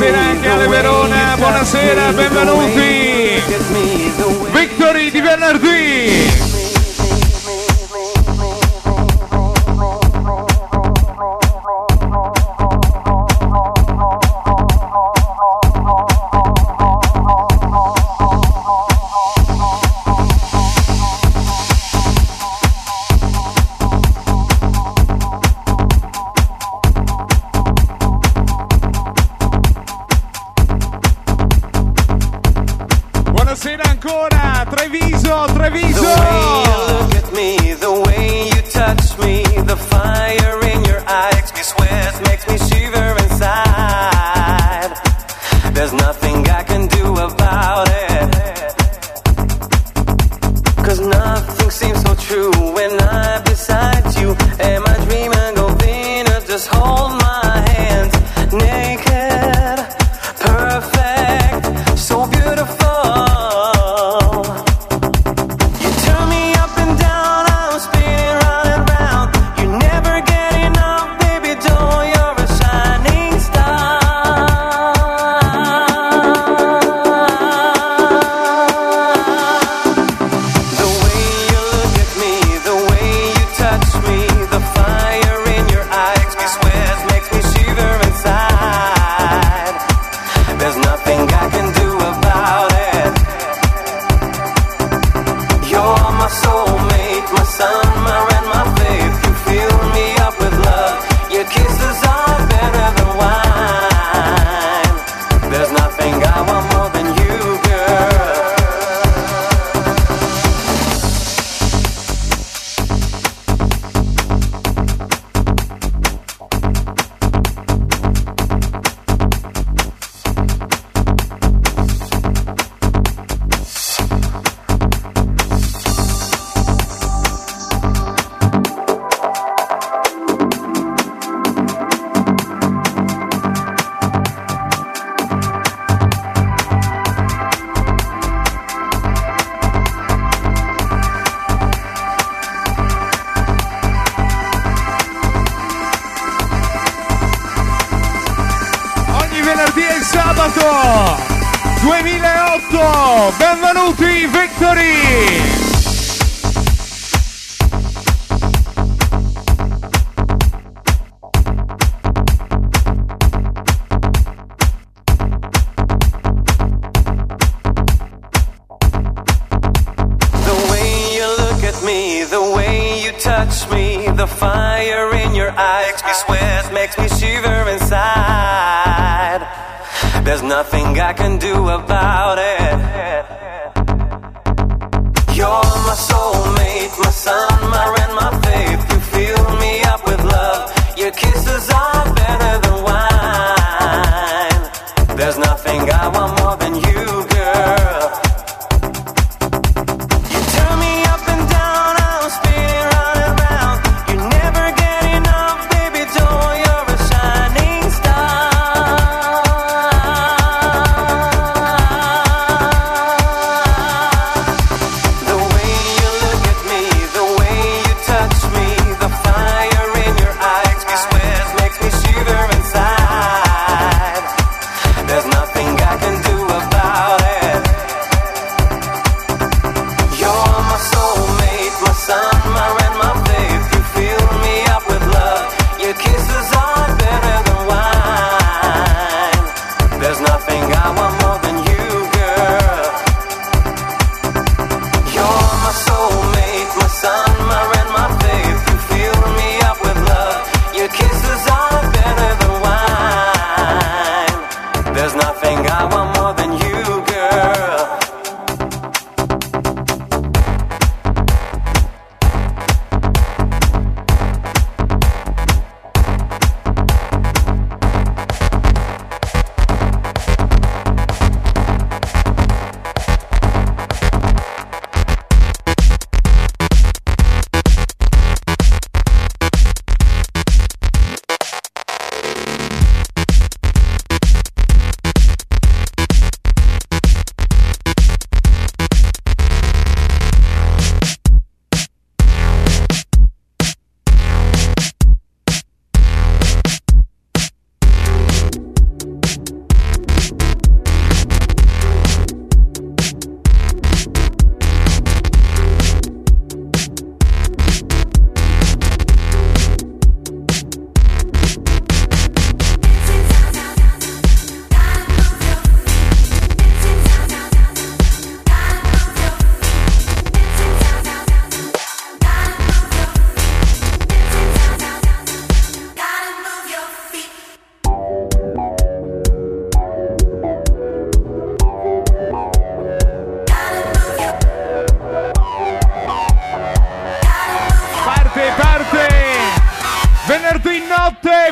[0.00, 3.42] Buonasera anche alle Verona, buonasera, benvenuti.
[4.50, 6.29] Victory di venerdì.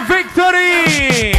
[0.07, 1.38] victory!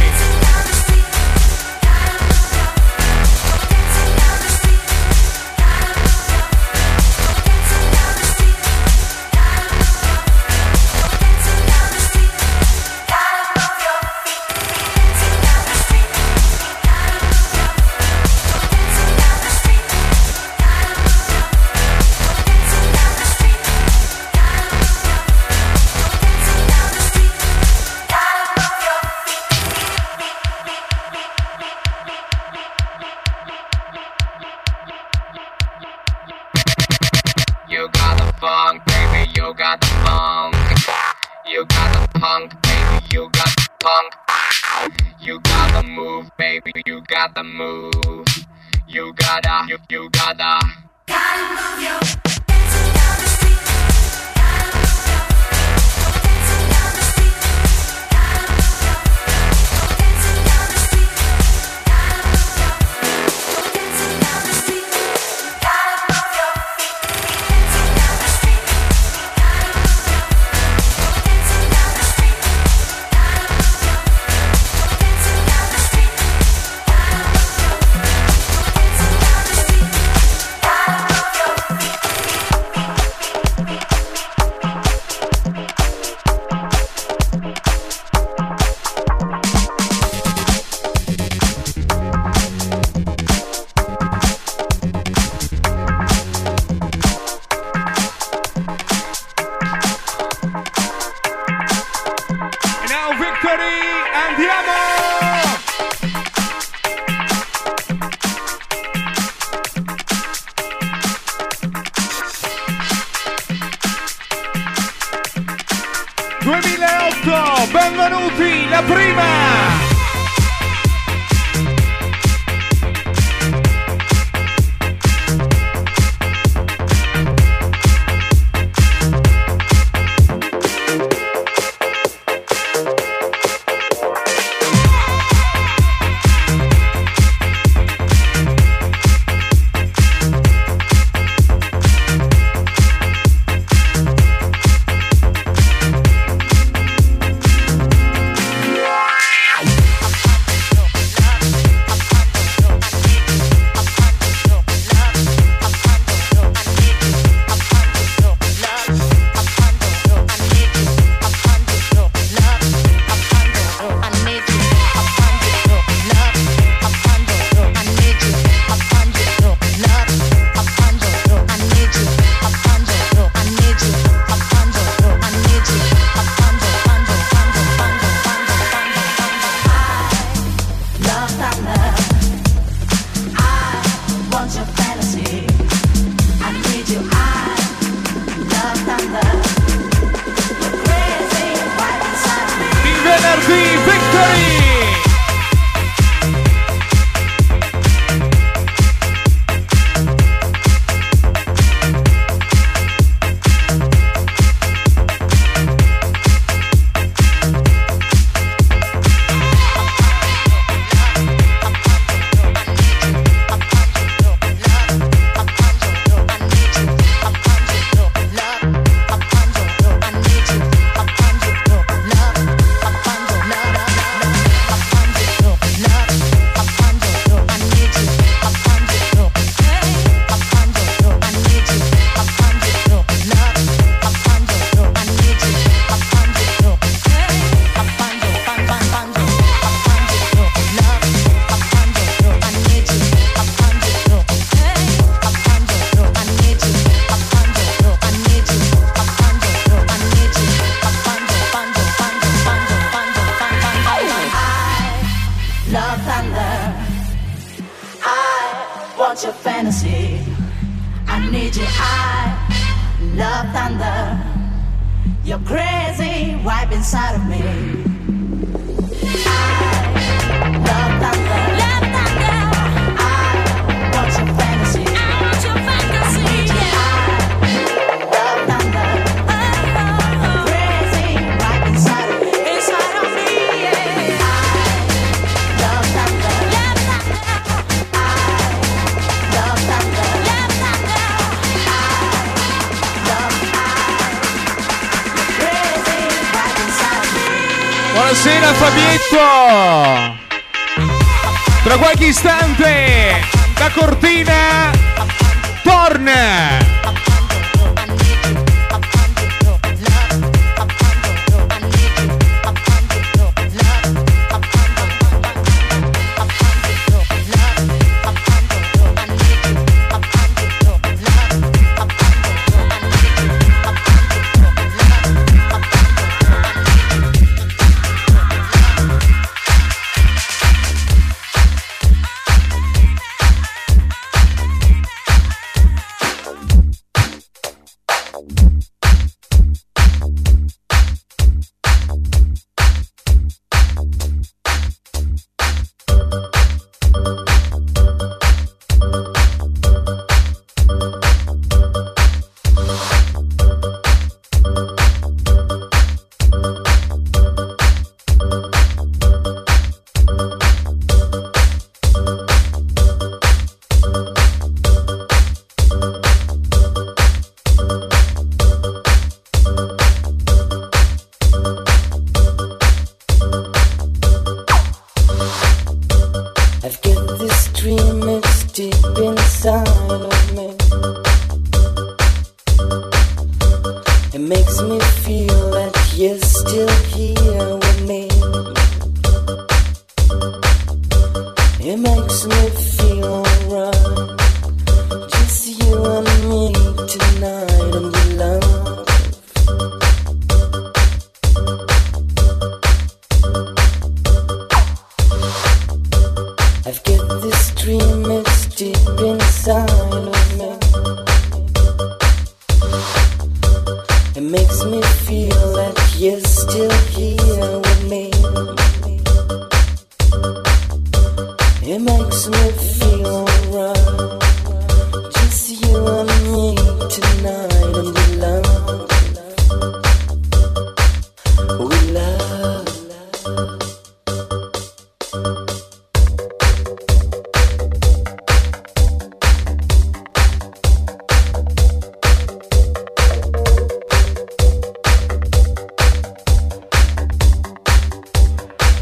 [118.82, 119.49] prima.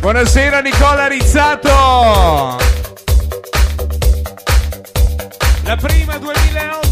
[0.01, 2.57] Buonasera Nicola Rizzato.
[5.65, 6.88] La prima 2008.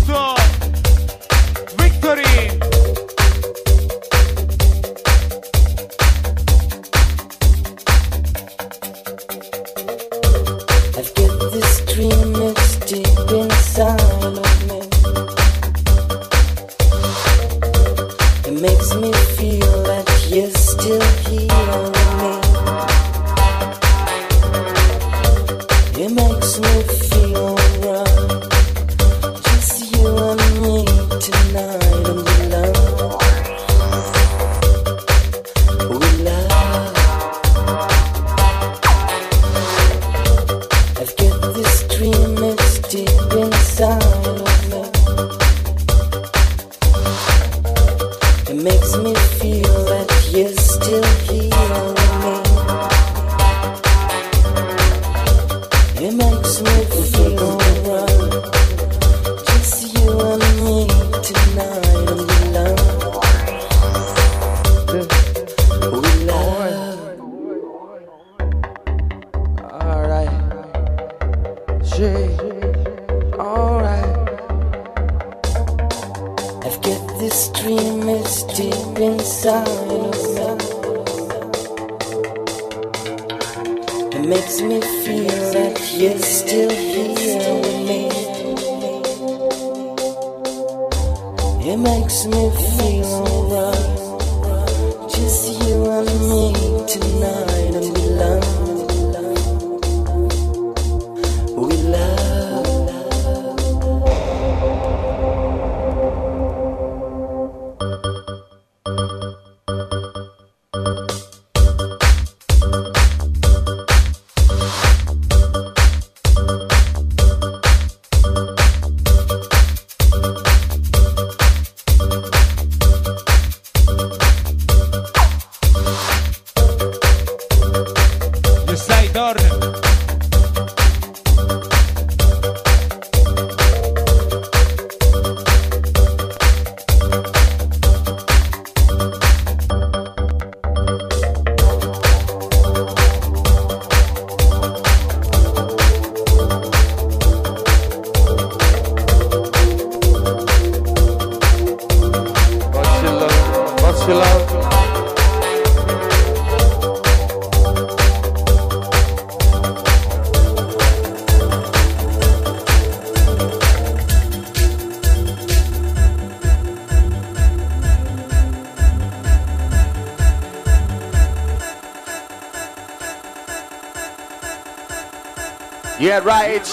[176.16, 176.65] Yeah, right.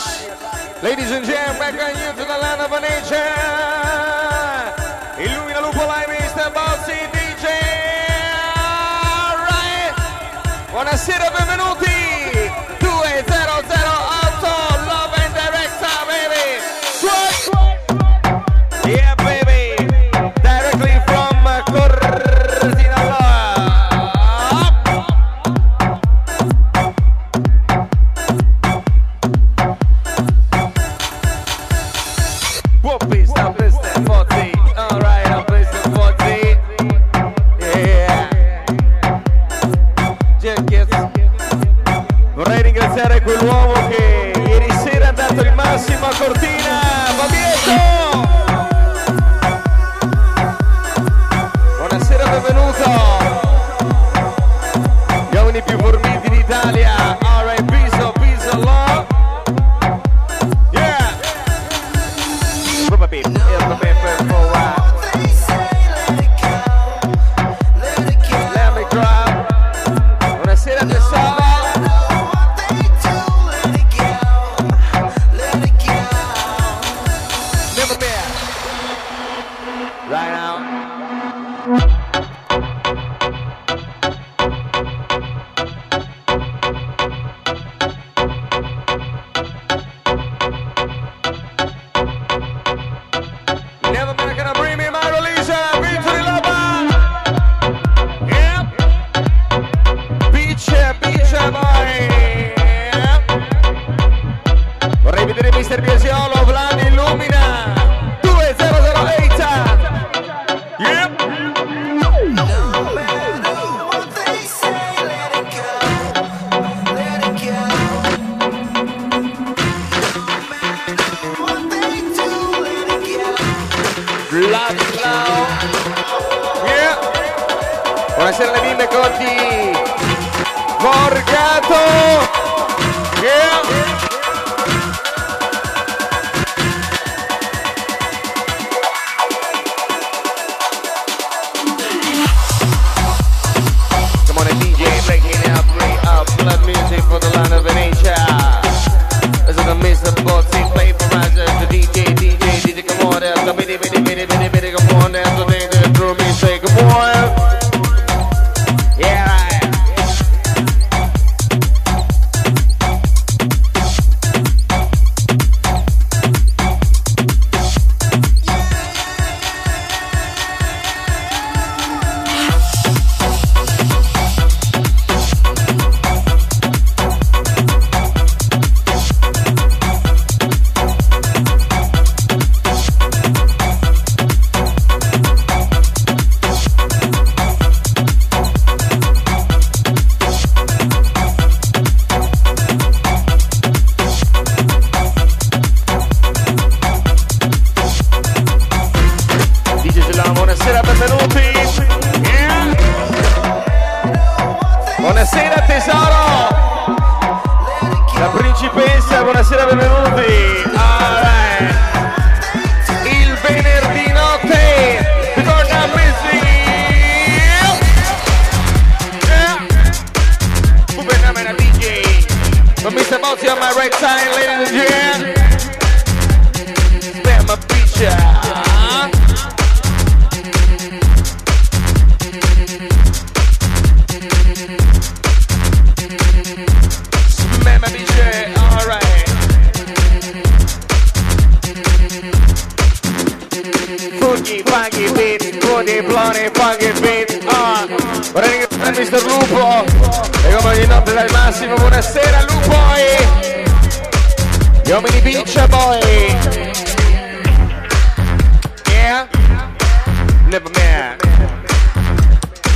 [260.53, 261.17] Never man.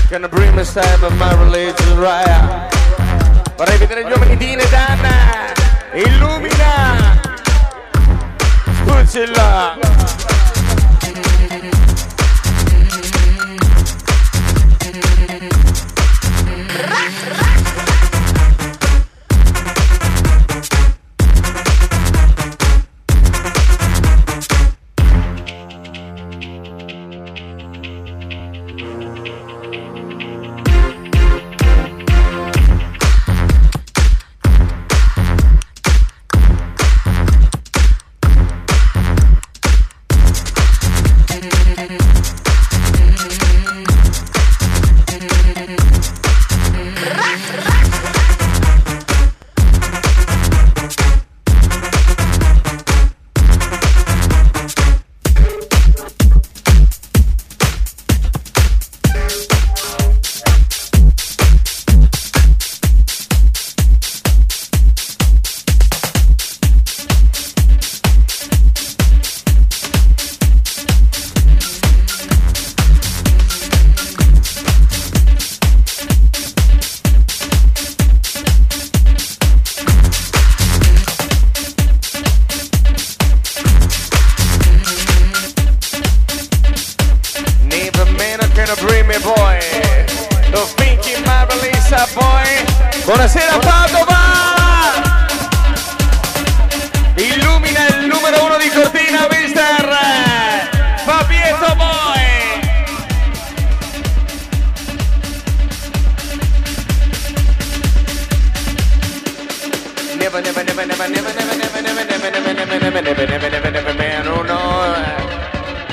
[0.09, 2.73] Gonna bring the time of my religion right.
[3.55, 5.53] Vorrei vedere gli uomini di Nedana.
[5.93, 7.21] Illumina.
[8.81, 10.36] Spuzzilla.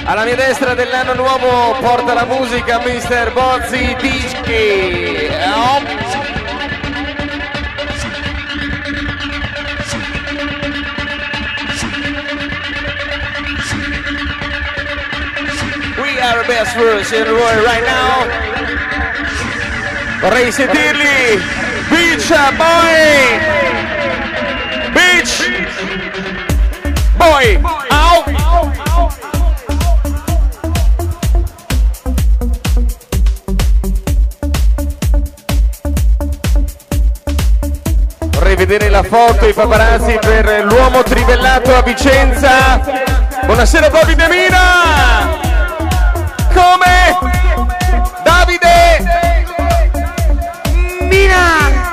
[0.07, 3.33] Alla mia destra dell'anno nuovo porta la musica Mr.
[3.33, 3.97] Bozzi.
[5.43, 5.83] Oh.
[15.97, 18.27] We are the best words in the world right now.
[20.21, 21.43] Vorrei sentirli.
[21.89, 23.74] Beach Boy.
[27.17, 28.25] boy, out.
[38.31, 42.79] Vorrei vedere la foto, i paparazzi per l'uomo trivellato a Vicenza.
[43.45, 45.43] Buonasera Bobby De Mira!
[46.53, 47.19] Come?
[48.23, 49.03] Davide!
[51.01, 51.93] Mina!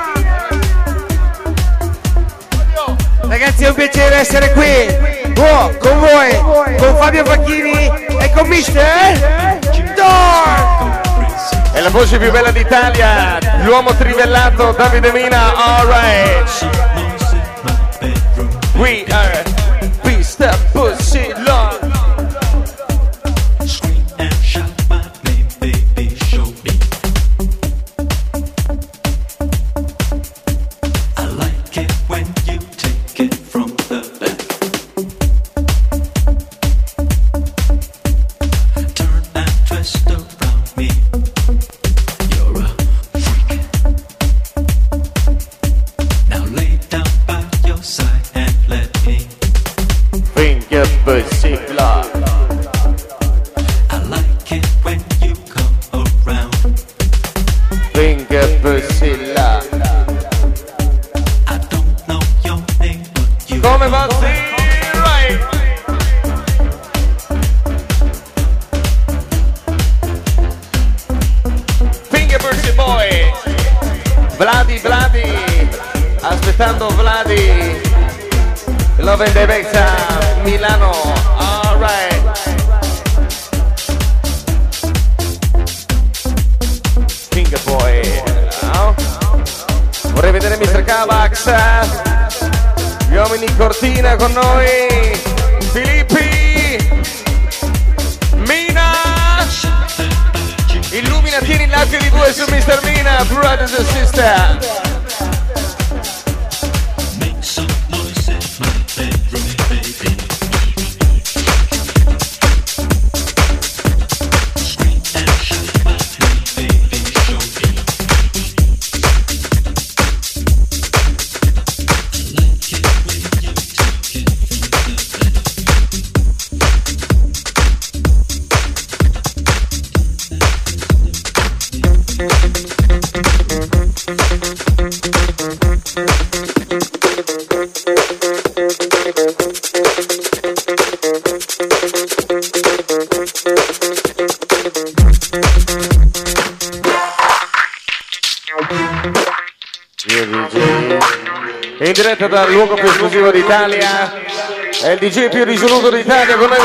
[3.22, 5.11] Ragazzi è un piacere essere qui!
[5.38, 6.36] Oh, con voi,
[6.78, 9.58] con Fabio Facchini e con Mister
[9.94, 11.72] Dork!
[11.72, 16.68] È la voce più bella d'Italia, l'uomo trivellato Davide Mina, alright!
[18.74, 19.42] We are
[20.04, 20.56] Mr.
[20.72, 21.11] Puss!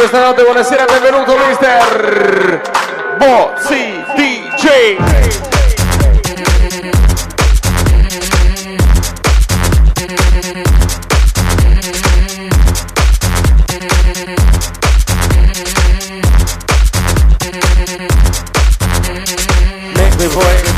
[0.10, 2.62] questa notte, buonasera, benvenuto mister
[3.18, 4.96] Bozzi DJ.
[19.94, 20.77] Make me voice.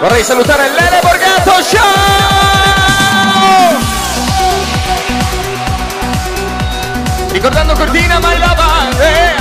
[0.00, 1.78] Vorrei salutare Lele Borgato, Show!
[7.32, 8.54] Ricordando Cortina, my la
[9.00, 9.34] eh!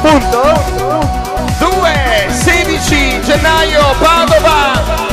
[0.00, 0.64] Punto
[1.58, 5.09] 2, 16 gennaio, Padova!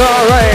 [0.00, 0.47] alright.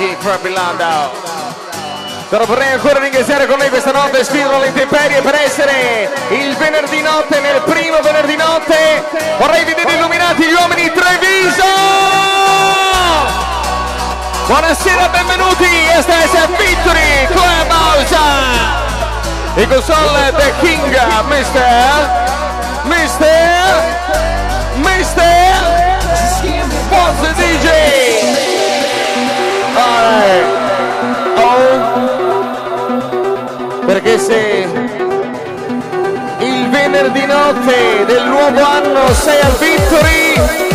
[0.00, 1.10] DJ Proprio Landau.
[2.30, 7.38] Però vorrei ancora ringraziare con lei questa notte alle intemperie per essere il venerdì notte,
[7.40, 9.04] nel primo venerdì notte.
[9.36, 11.64] Vorrei vedere illuminati gli uomini Treviso!
[14.46, 18.16] Buonasera, benvenuti, STS Victory Clubhouse!
[19.56, 20.96] E console The King.
[21.28, 22.30] Mr.
[22.84, 24.09] Mr.
[30.00, 30.48] Alright.
[31.36, 31.76] Oh.
[33.84, 34.66] Perché se
[36.38, 40.69] il venerdì notte del nuovo anno sei al Victory,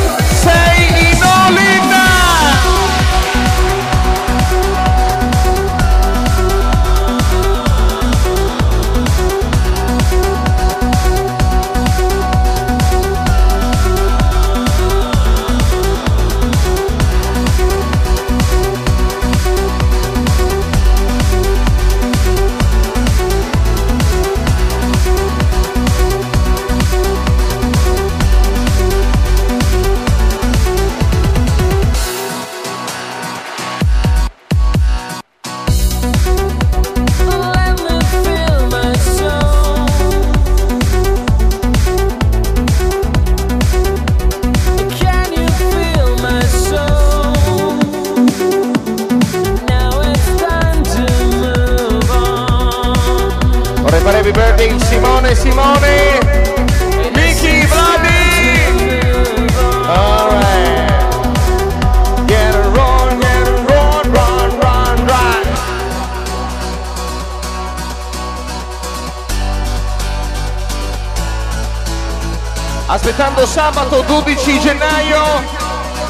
[73.65, 75.23] sabato 12 gennaio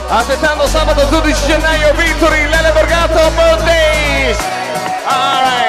[0.10, 4.38] Aspettando sabato 12 gennaio Victory Lele Borgato Birthdays
[5.06, 5.65] Alright Alright.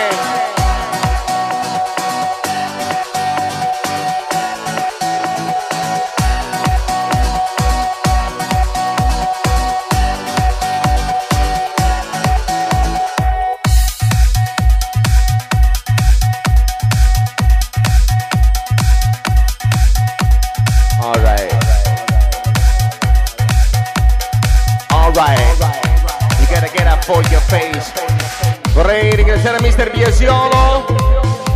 [30.17, 30.25] Mr.
[30.25, 30.87] Biasiolo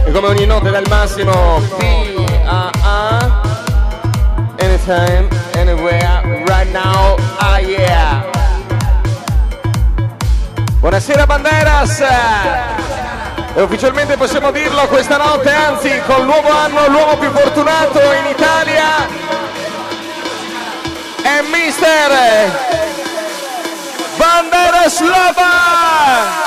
[0.04, 3.40] e come ogni notte dal massimo B-A-A
[4.58, 8.22] Anytime, anywhere, right now, ah yeah
[10.78, 12.00] Buonasera Banderas
[13.52, 19.06] e ufficialmente possiamo dirlo questa notte, anzi col nuovo anno l'uomo più fortunato in Italia
[21.22, 22.50] è Mister
[24.16, 26.39] Banderas Lava!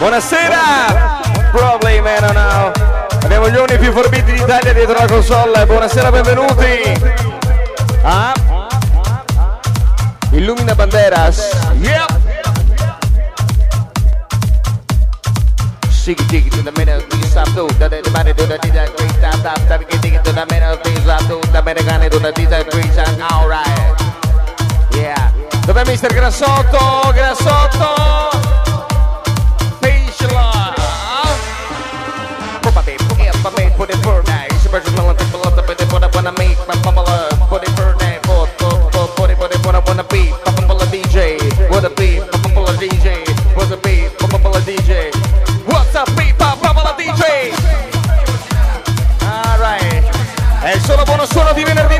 [0.00, 1.20] Buonasera!
[1.52, 2.72] Probably man oh no.
[3.22, 7.18] Abbiamo gli uomini più forbiti d'Italia dietro la console, buonasera, benvenuti!
[8.00, 8.32] Ah?
[10.30, 11.50] Illumina Banderas!
[11.80, 12.18] Yep!
[15.90, 19.12] Shake it, to the middle, we stop to the the body to the DJ, great
[19.18, 24.00] stop, stop, to the middle, we stop to the Americani to the DJ, sound, alright.
[24.94, 25.30] Yeah.
[25.66, 27.12] Dov'è Mister Grassotto?
[27.12, 28.59] Grassotto!
[34.70, 34.80] For.
[34.80, 37.70] Special melon, people love the bit, what I wanna make, my bubble up, put it
[37.70, 37.90] for
[39.16, 41.38] put it, put it, what I wanna be, my bubble DJ,
[41.70, 45.10] what a beat, my bubble DJ, what a beat, my bubble DJ.
[45.66, 47.52] What's up, beat, my bubble DJ?
[49.22, 50.04] Alright.
[50.62, 51.99] È solo buono suono di venerdì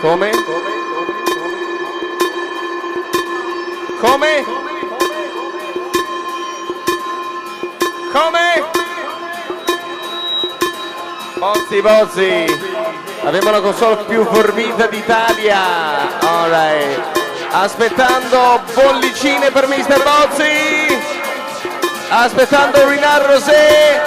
[0.00, 0.30] Come?
[4.00, 4.44] Come?
[8.10, 8.70] Come?
[11.34, 12.46] Bozzi, Bozzi.
[13.24, 16.18] Abbiamo la console più forbita d'Italia.
[16.18, 17.18] Alright.
[17.50, 20.02] Aspettando bollicine per Mr.
[20.02, 20.98] Bozzi.
[22.08, 24.00] Aspettando Rinar Rosé.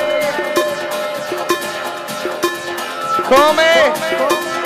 [3.28, 3.92] Come?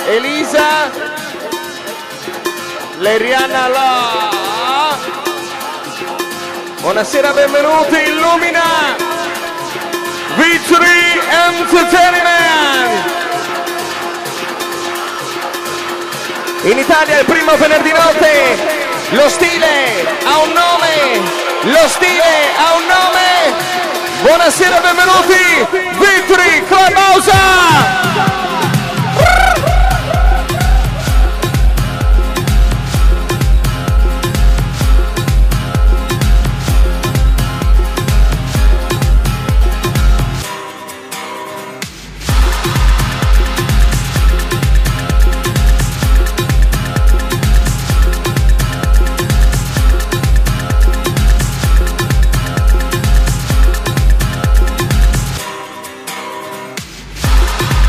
[0.06, 1.07] Elisa.
[3.00, 4.20] Leriana là.
[6.80, 8.96] Buonasera, benvenuti, Illumina.
[10.34, 13.06] Victory Entertainment.
[16.62, 18.86] In Italia il primo venerdì notte.
[19.10, 21.20] Lo stile ha un nome.
[21.62, 23.54] Lo stile ha un nome.
[24.22, 25.66] Buonasera, benvenuti.
[25.98, 28.37] Victory Clubhouse.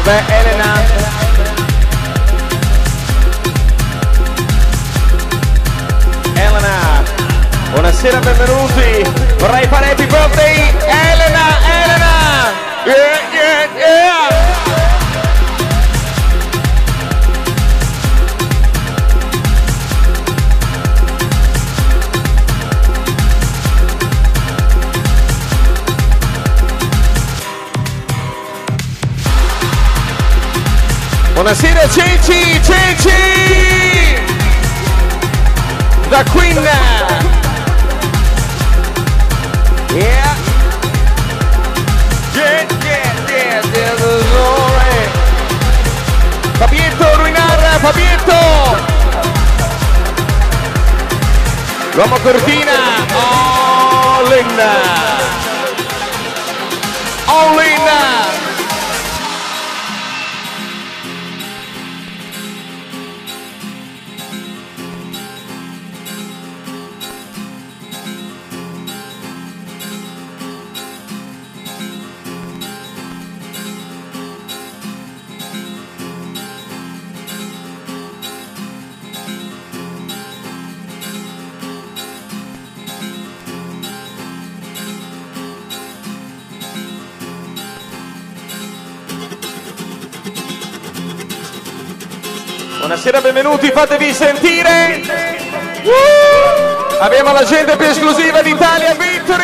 [0.10, 0.74] Beh, Elena.
[6.34, 7.03] Elena.
[7.74, 9.03] Buonasera, benvenuti.
[9.38, 11.45] Vorrei fare happy birthday, Elena,
[11.84, 12.14] Elena.
[12.86, 13.18] Yeah,
[31.40, 34.22] Buonasera Ceci, Ceci!
[36.10, 36.58] Da Queen!
[39.94, 40.36] Yeah!
[42.34, 45.10] Yeah, yeah, yeah, yeah, dolore.
[46.58, 48.40] Fabietto Ruinar, Fabietto!
[51.94, 54.62] L'uomo Cortina, all in!
[57.28, 58.29] All in!
[93.10, 95.01] Buonasera, benvenuti, fatevi sentire.
[95.84, 96.97] Woo!
[96.99, 99.43] Abbiamo la gente più esclusiva d'Italia, Victory!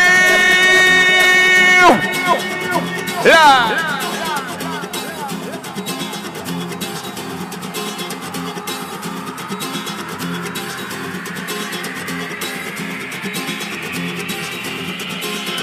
[3.23, 3.83] La-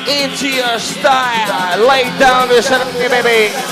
[0.06, 3.71] Into your style, lay down this enemy, baby.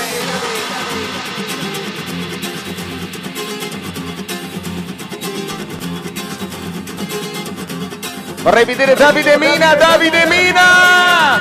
[8.41, 11.39] Vorrei vedere Davide Mina, Davide Mina!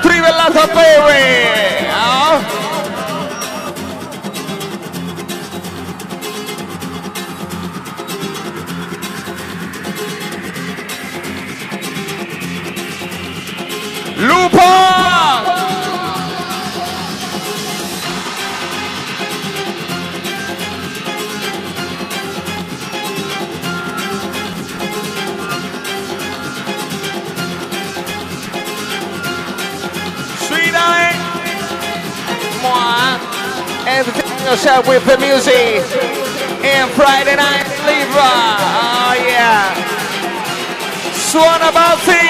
[0.00, 1.86] Trivellato Baby!
[1.92, 2.61] Oh.
[34.82, 35.82] Yourself with the music!
[36.64, 38.32] And Friday Night Libra!
[38.74, 39.74] Oh yeah!
[41.14, 42.12] Suona Bozzi!
[42.12, 42.21] Suona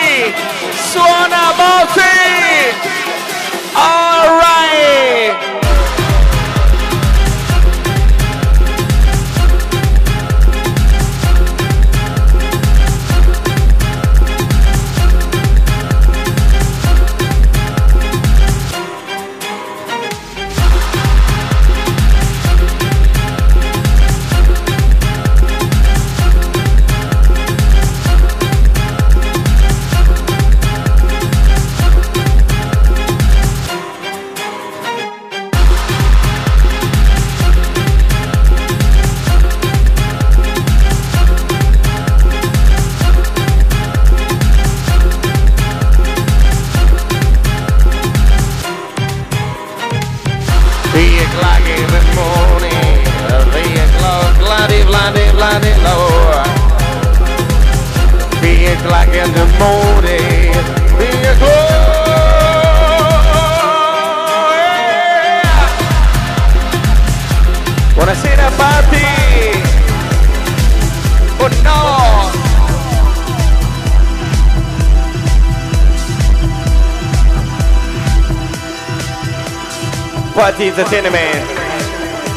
[80.43, 81.45] Patti Entertainment.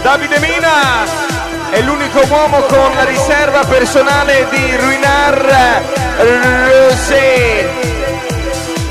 [0.03, 1.05] Davide Mina
[1.71, 5.81] è l'unico uomo con la riserva personale di Ruinar
[6.67, 7.67] Rosé.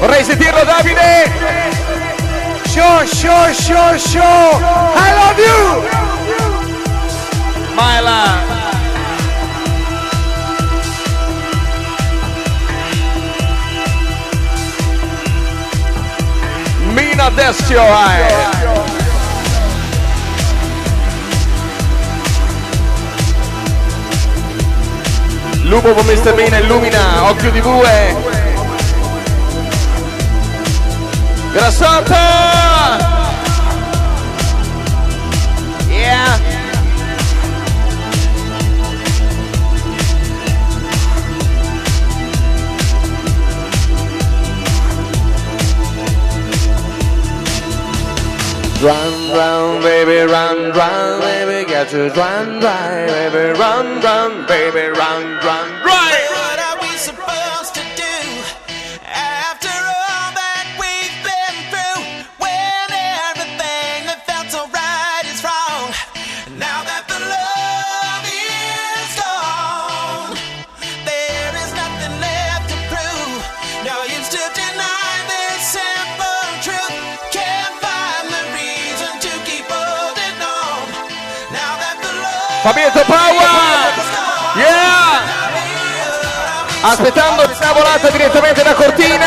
[0.01, 1.31] Vorrei sentirlo Davide!
[2.67, 4.61] Show, show, show, show.
[4.97, 5.85] I love you.
[7.75, 8.43] Maila!
[16.93, 18.94] Mina Desio
[25.65, 26.35] Lupo con Mr.
[26.35, 28.15] Mina illumina, occhio di bue!
[31.53, 32.74] Grassotto!
[49.35, 55.25] Run, run, baby, run, run, baby, got to run, right, baby, run, run, baby, run,
[55.43, 56.24] run, right.
[82.65, 83.93] Fabietto Power!
[84.57, 85.21] Yeah!
[86.81, 89.27] Aspettando la volata direttamente da Cortina.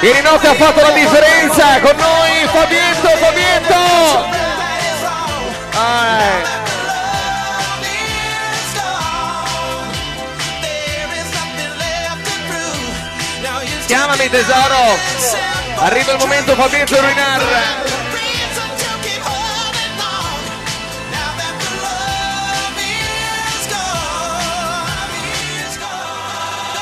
[0.00, 4.32] Irinotti ha fatto la differenza con noi, Fabietto, Fabietto!
[13.86, 14.98] Chiamami tesoro!
[15.76, 17.93] Arriva il momento Fabietto Ruinar!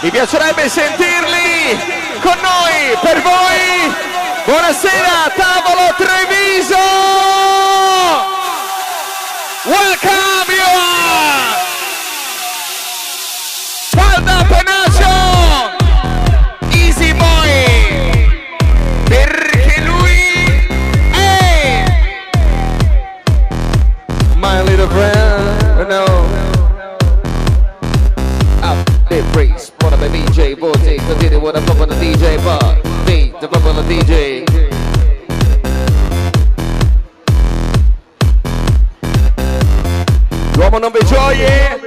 [0.02, 1.78] Mi piacerebbe sentirli
[2.20, 3.94] con noi, per voi.
[4.44, 6.76] Buonasera, tavolo Treviso.
[9.62, 11.22] Welcome you are.
[14.48, 15.70] Penacio.
[16.70, 18.28] Easy boy.
[19.04, 20.66] Perché lui
[21.12, 21.84] è
[24.34, 25.88] my little friend.
[25.88, 26.31] No.
[30.62, 32.80] 14, continue what I'm up on DJ bar.
[33.04, 34.44] Me, da up on DJ.
[40.54, 41.80] L'uomo non vi gioie!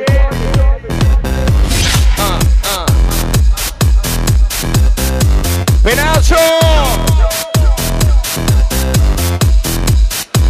[5.81, 6.35] Penaccio!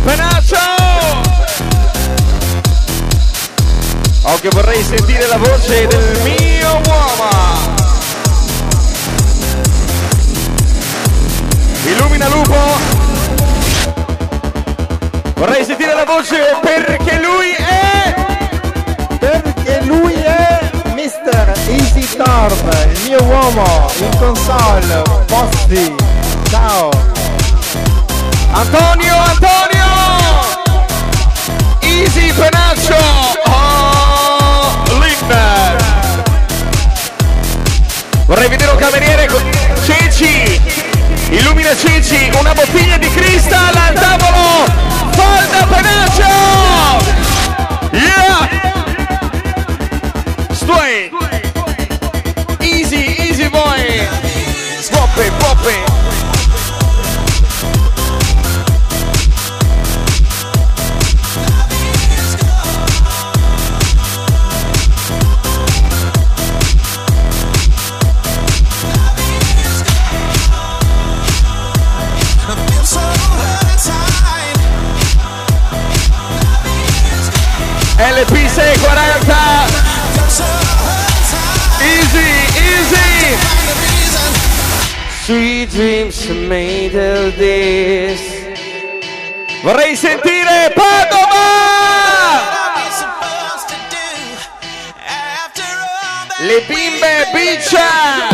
[0.04, 0.58] Penaccio!
[4.24, 7.55] Oh, che vorrei sentire la voce del mio uomo!
[11.88, 12.56] Illumina lupo!
[15.36, 18.16] Vorrei sentire la voce perché lui è...
[19.20, 21.54] Perché lui è Mr.
[21.68, 22.58] Easy Storm,
[22.92, 25.96] il mio uomo in console, Bossi.
[26.50, 26.90] Ciao.
[28.52, 29.86] Antonio, Antonio!
[31.82, 32.96] Easy Penaccio!
[33.46, 35.84] Oh, Lindner!
[38.26, 39.44] Vorrei vedere un cameriere con
[39.86, 40.85] Ceci!
[41.30, 44.66] Illumina Ceci, una bottiglia di cristal al tavolo!
[45.12, 46.65] Falda Penaccio!
[85.66, 88.22] Sweet dreams made of this
[89.64, 91.34] Vorrei sentire Padova!
[96.42, 98.34] Le bimbe biccia!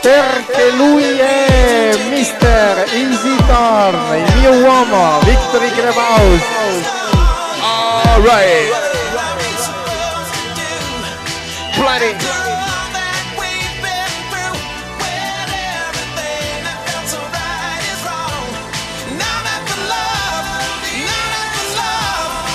[0.00, 2.31] Perché lui è Mr.
[2.52, 6.44] Easy Torn, il mio uomo, Victory Grabhouse.
[8.04, 8.72] Alright.
[11.74, 12.16] Plenty.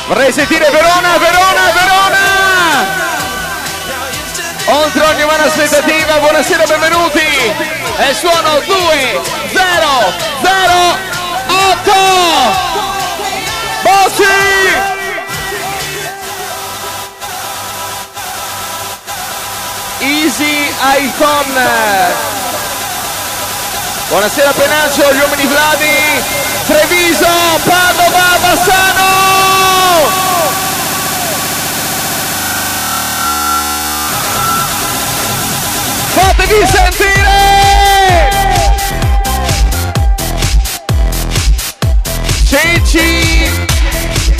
[0.07, 2.17] Vorrei sentire Verona, Verona, Verona!
[4.67, 7.19] Oltre ogni umana aspettativa, buonasera, benvenuti!
[7.19, 9.97] E suono 2, 0, 0, 8!
[13.83, 14.23] Bossi!
[19.99, 21.45] Easy Icon!
[24.09, 26.23] Buonasera Penaccio, gli uomini Vladi,
[26.65, 27.27] Treviso,
[27.63, 29.15] Padova, Bassano!
[36.13, 38.36] Fatevi sentire!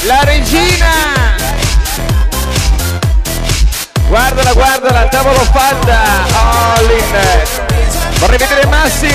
[0.07, 1.35] La regina!
[4.07, 5.99] Guardala, guardala, tavolo fatta!
[6.33, 8.19] All in!
[8.19, 9.13] Vorrei vedere Massi!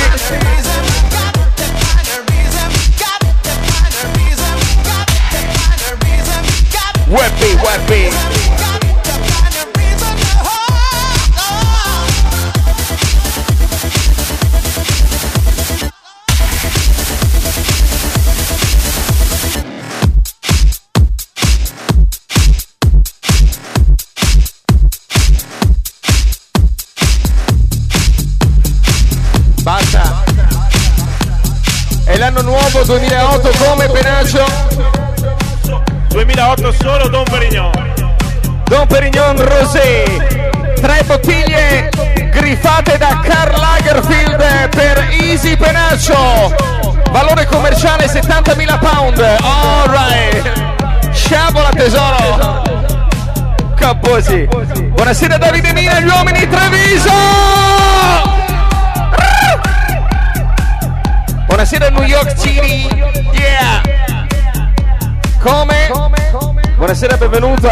[7.06, 8.31] Webby, Webby!
[32.92, 34.44] 2008 come Penaccio?
[36.08, 37.70] 2008 solo Don Perignon.
[38.64, 40.04] Don Perignon Rosé,
[40.74, 41.88] tre bottiglie
[42.30, 46.54] griffate da Karl Lagerfield per Easy Penaccio,
[47.10, 52.62] valore commerciale 70.000 pound, alright, sciabola tesoro,
[53.74, 54.46] Capposi,
[54.90, 58.31] buonasera Davide Mina, gli uomini Treviso!
[61.62, 62.88] Buonasera New York City,
[63.34, 63.82] yeah!
[65.38, 65.88] Come?
[66.74, 67.68] Buonasera, benvenuto.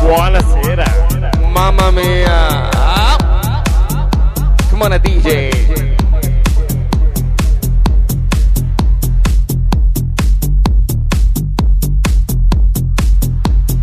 [0.00, 0.84] Buonasera.
[1.52, 2.68] Mamma mia.
[4.70, 5.50] Come on, DJ.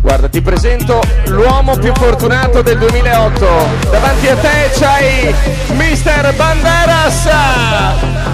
[0.02, 3.46] Guarda, ti presento l'uomo più fortunato del 2008.
[3.90, 5.34] Davanti a te c'hai
[5.68, 6.34] Mr.
[6.34, 8.25] Banderas.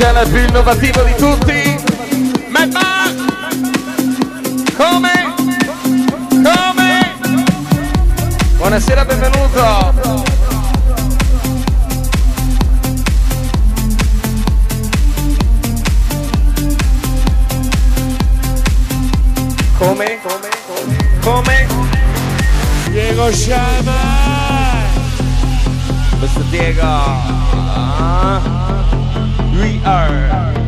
[0.00, 1.71] Al più innovativo di tutti.
[29.92, 30.61] We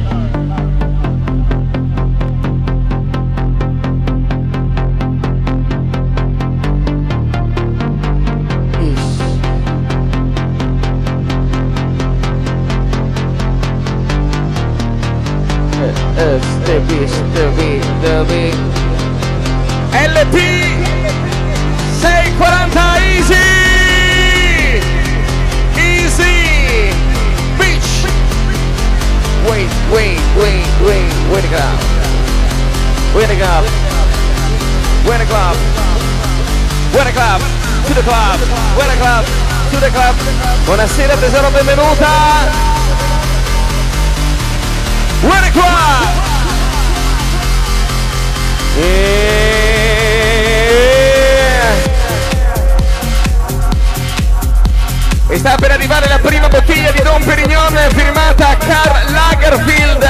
[39.75, 40.15] To the club
[40.67, 42.07] Buonasera tesoro benvenuta
[45.21, 46.23] the club
[48.77, 49.35] Yeah.
[55.29, 60.09] E sta per arrivare la prima bottiglia di Don Perignon firmata Karl Lagerfield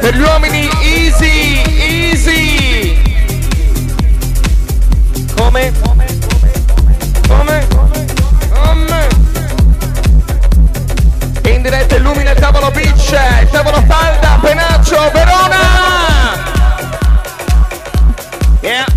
[0.00, 3.00] per gli uomini Easy Easy?
[5.36, 5.91] Come?
[11.62, 15.60] In diretta illumina il tavolo beach, il tavolo falda, Penaccio, Verona!
[18.60, 18.91] Yeah.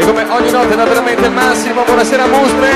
[0.00, 1.82] E come ogni notte naturalmente il massimo.
[1.84, 2.70] Buonasera Mustre!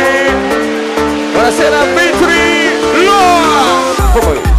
[1.32, 3.04] Buonasera Vitri!
[3.04, 4.53] Loa!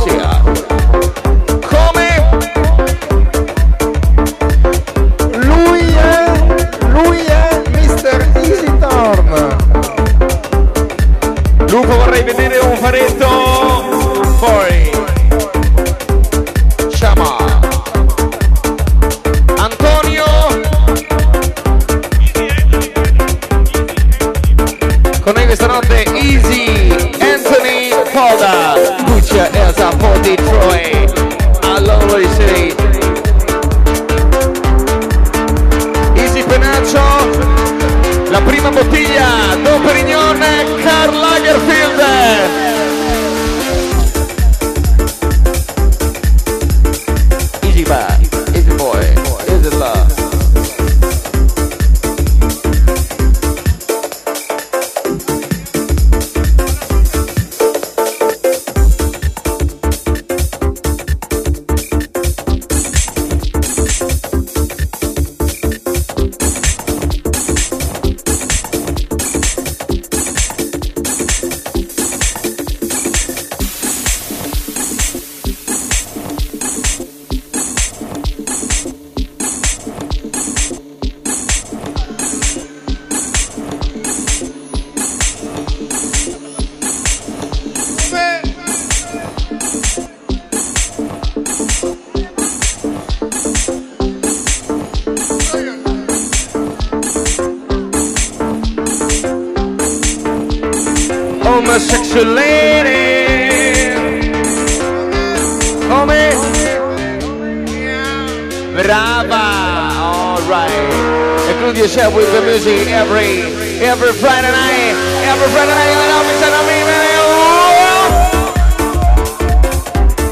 [111.85, 113.41] Yourself with the music every
[113.85, 114.95] every Friday night.
[115.29, 116.65] Every Friday night in office and I'm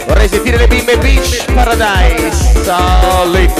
[0.07, 2.63] Vorrei sentire le bimbe Beach Paradise.
[2.65, 3.51] Solid.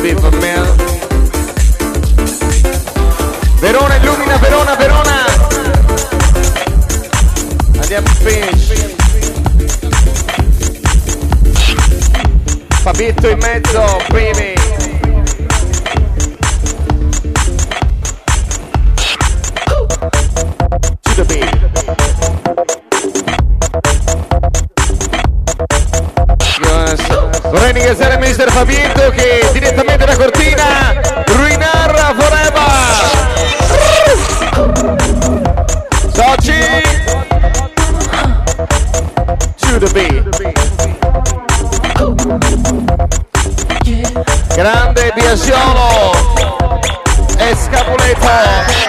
[0.00, 0.54] Me.
[3.60, 5.01] Verona illumina, Verona, Verona.
[7.92, 8.70] In finish.
[13.28, 14.54] In mezzo, baby.
[21.02, 21.52] To the beat.
[26.62, 27.40] Yes.
[27.42, 30.81] Vorrei ringraziare il mister Fabietto che direttamente da Cortina
[39.82, 40.22] the beat
[44.54, 46.12] Grande Biasiolo
[47.36, 48.81] e Scapuletto